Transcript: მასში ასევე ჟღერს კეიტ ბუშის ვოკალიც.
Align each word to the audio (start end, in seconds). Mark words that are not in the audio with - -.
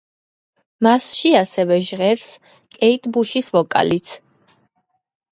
მასში 0.85 1.33
ასევე 1.41 1.75
ჟღერს 1.89 2.23
კეიტ 2.77 3.05
ბუშის 3.17 3.51
ვოკალიც. 3.57 4.15